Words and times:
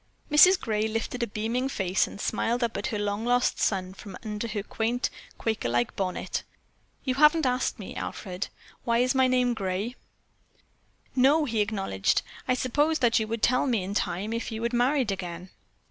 Mrs. 0.31 0.59
Gray 0.59 0.87
lifted 0.87 1.21
a 1.21 1.27
beaming 1.27 1.69
face 1.69 2.07
and 2.07 2.19
smiled 2.19 2.63
up 2.63 2.75
at 2.75 2.87
her 2.87 2.97
long 2.97 3.23
lost 3.23 3.59
son 3.59 3.93
from 3.93 4.17
under 4.25 4.47
her 4.47 4.63
quaint 4.63 5.11
Quaker 5.37 5.69
like 5.69 5.95
bonnet. 5.95 6.41
"You 7.03 7.13
haven't 7.13 7.45
asked 7.45 7.77
me, 7.77 7.93
Alfred, 7.95 8.47
why 8.83 9.07
my 9.13 9.27
name 9.27 9.49
is 9.49 9.53
Gray?" 9.53 9.95
"No," 11.15 11.45
he 11.45 11.61
acknowledged, 11.61 12.23
"I 12.47 12.55
supposed 12.55 13.01
that 13.03 13.19
you 13.19 13.27
would 13.27 13.43
tell 13.43 13.67
me 13.67 13.83
in 13.83 13.93
time 13.93 14.33
if 14.33 14.51
you 14.51 14.63
had 14.63 14.73
married 14.73 15.11
again." 15.11 15.51